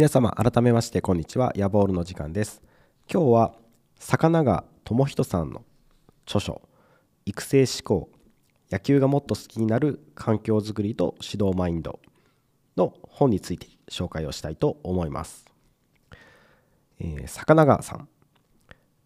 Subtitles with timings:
[0.00, 1.52] 皆様改めましてこんにちは。
[1.56, 2.62] ヤボールの時間です。
[3.06, 3.54] 今日は
[3.98, 5.62] 魚川智人さんの
[6.24, 6.62] 著書
[7.26, 8.08] 育成思考
[8.70, 12.00] 野球がもっと好きになる環境づくりと指導マインド
[12.78, 15.44] の本について紹介をしたいと思います、
[16.98, 18.08] えー、魚川さん。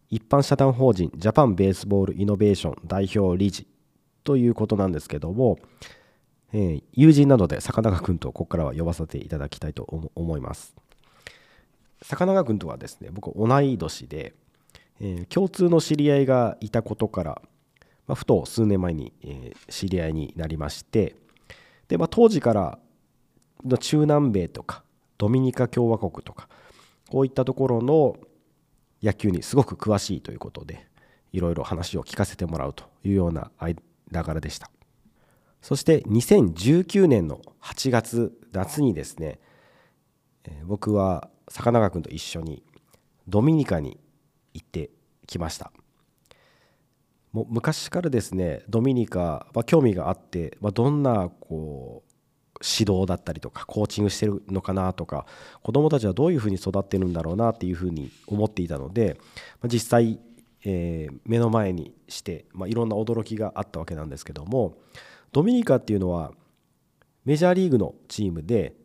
[0.09, 3.67] 一般社団法人ジャパンベースボールイノベーション代表理事
[4.23, 5.59] ということなんですけども、
[6.53, 9.83] えー、友人なので坂中君とここからは呼ばせていただきたいと
[10.15, 10.73] 思います。
[12.05, 14.35] 坂中君とはですね僕同い年で、
[15.01, 17.41] えー、共通の知り合いがいたことから、
[18.05, 21.15] まあ、ふと数年前に、えー、知り合いになりまして
[21.87, 22.79] で、まあ、当時から
[23.79, 24.83] 中南米とか
[25.17, 26.47] ドミニカ共和国とか
[27.09, 28.17] こういったところの
[29.01, 30.85] 野球にすごく詳しいということで
[31.33, 33.81] いろいろ話を聞かせてもらうというような間
[34.11, 34.69] 柄でした。
[35.61, 39.39] そして2019年の8月夏にですね
[40.65, 42.63] 僕は坂永君と一緒に
[43.27, 43.99] ドミニカに
[44.53, 44.89] 行って
[45.27, 45.71] きました。
[47.31, 52.11] もう昔からですねドミニカ、まあ、興味があって、まあ、どんなこう
[52.63, 55.25] 指導だったりとかコーチングしてるのかなとか
[55.61, 59.17] 子どもたちはどういうふうに育ってるんだろうなっていうふうに思っていたので、
[59.61, 60.17] まあ、実際、
[60.63, 64.77] えー、目の前にして、まあ、いろんな驚きがあったわけなんですけども
[65.33, 66.31] ドミニカっていうのは
[67.25, 68.75] メジャーリーグのチームで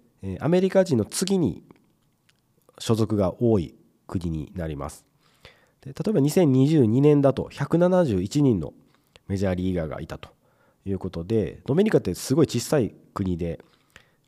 [0.41, 1.63] アメリカ人の次に
[2.81, 3.75] 所属が多い
[4.09, 5.07] 国になります。
[5.83, 8.75] で例えば2022年だと171人の
[9.29, 10.31] メジャーリーガーがいたと
[10.85, 13.61] いうことでドミニカってすごい小さい国で、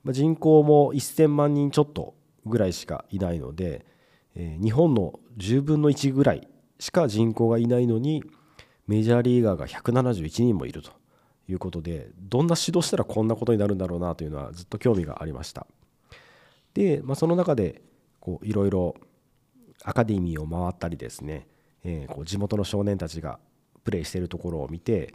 [0.04, 2.14] ま、人口も1000万人ちょっと
[2.46, 3.84] ぐらいしかいないので、
[4.34, 6.48] え、日本の10分の1ぐらい
[6.78, 8.22] しか人口がいないのに
[8.86, 10.90] メジャーリーガーが171人もいると
[11.48, 15.66] いうことでどんな指導したらこんなことになるんだろうなというのはずっと興味がありました。
[16.74, 17.82] で、まあ、その中で
[18.22, 18.94] こういろいろ
[19.82, 21.48] アカデミーを回ったりですね、
[21.84, 23.40] えー、こう地元の少年たちが
[23.82, 25.12] プレーしているところを見て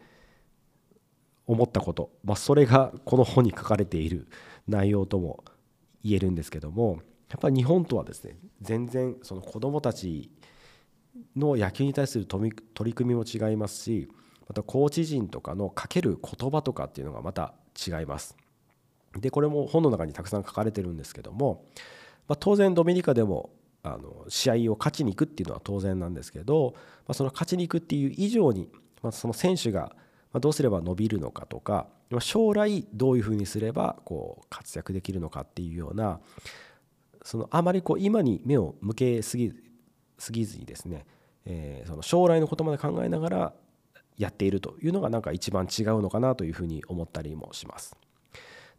[1.47, 4.27] 思ったこと、まあ、それがこの本に書かれている
[4.67, 5.45] 内容とも
[6.03, 10.29] 言えるんですけどもやっぱり日本とはですね全然その子どもたち
[11.33, 12.51] の野球に対する取
[12.83, 14.09] り組みも違いますし
[14.49, 18.35] またコーチ陣とかのかける言葉とかっていうのがまた違います。
[19.17, 21.65] でこれも本の中にたくさん書かれてるんですけども
[22.27, 23.49] まあ、当然ドミニカでも
[23.83, 28.69] あの試合を勝ちに行くっていうのは当然なんですけど、まあ、その勝ちに行くっていう以上に、
[29.01, 29.95] まあ、その選手が
[30.33, 31.87] どうすれば伸びるのかとか
[32.19, 36.19] 将来どういうふうにすればこう活躍できるのかっていうような
[37.23, 39.53] そのあまりこう今に目を向けすぎ
[40.17, 41.05] すぎずにですね、
[41.45, 43.53] えー、その将来のことまで考えながら
[44.17, 47.95] やっているというのがなんか一番違うのかなというふうに思ったりもします。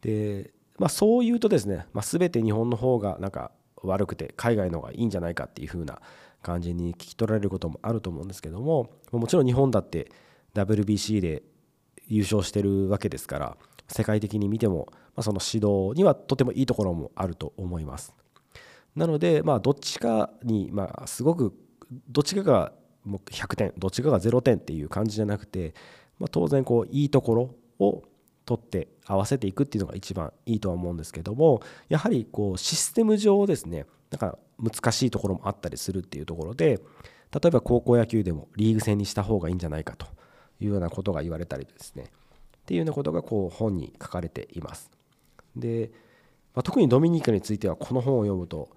[0.00, 3.50] でまあ、そう言うとですね、まあ、全て日本の方がなんか
[3.82, 6.00] 悪くて海外の方がいいんじゃないかっていう風な
[6.42, 10.10] 感じに聞き取られることもあると思うんですけどももちろん日本だって
[10.54, 11.42] WBC で
[12.06, 13.56] 優勝してるわけですから
[13.88, 18.14] 世界的に見ても、まあ、その指導にはとてもいいところもあると思います。
[18.94, 21.54] なのでまあどっちかにまあすごく
[22.08, 22.72] どっちかが
[23.04, 25.74] もう100点どっちかが0点っていう感じじゃなくて、
[26.18, 28.02] まあ、当然こういいところを
[28.48, 31.60] 取って合わせていくっていうのが一番いいとは思うんですけども
[31.90, 36.80] やはりこうシステム上ですねなんか難しいところもあったりするっていうところで
[37.30, 40.06] 例えば高校野球でもリーグ戦にした方がいいんじゃないかと
[40.60, 44.90] いうようなことが言われたりですねっていうようなことがこう本に書かれています。
[45.54, 45.90] で、
[46.54, 48.70] まあ、特にドミニカについてはこの本を読むと、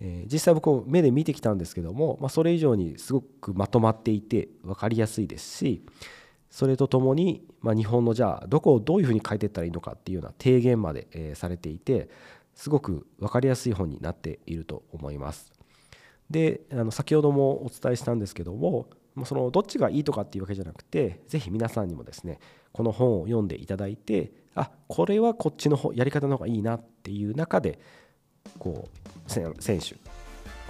[0.00, 5.82] えー、実際僕目で見てきたんですけども、まあ、それ以上にすごくまとまっていて分かりやすいですし
[6.50, 12.08] それとともに、まあ、日本のじゃあどこをどういうふうに変えていったらいいのかっていうような提言まで、え、されていて
[12.54, 15.52] すごく分かりやすい本になっていると思います。
[16.30, 18.88] であの先ほどもお伝えしたんですけども
[19.24, 22.38] そのどっちがいいとかっていうわけじゃなくて是非皆さんにもですね
[22.72, 27.78] この本を読んでいただいてあこれはこっちのやり方の方がいいなっていう中で
[28.58, 28.88] こ
[29.26, 29.96] う選手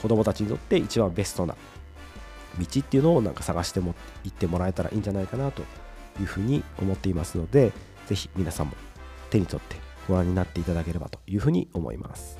[0.00, 1.56] 子どもたちにとって一番ベストな
[2.58, 5.62] 道っていうのをなんか探しても行ってもらえたらいいんじゃないかなと
[6.20, 7.72] いうふうに思っていますので
[8.06, 8.72] ぜひ皆さんも
[9.30, 9.76] 手に取って
[10.08, 12.38] ご覧になっていただければというふうに思います。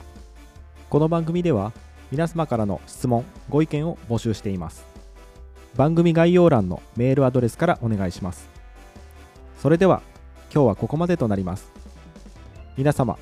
[0.89, 1.73] この番組では
[2.11, 4.87] 皆様からの質問ご意見を募集しています。
[5.77, 8.49] 番組概要欄のメールアドレスからお願いします。
[9.59, 10.01] それでは
[10.53, 11.71] 今日はここまでとなります。
[12.77, 13.19] 皆様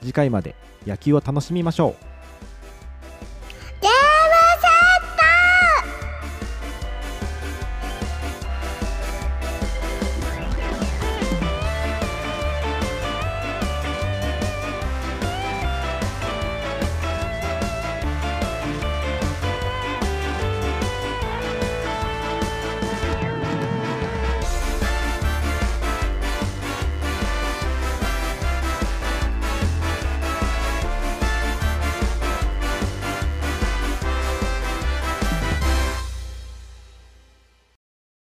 [0.00, 2.13] 次回まで野球を楽しみましょう。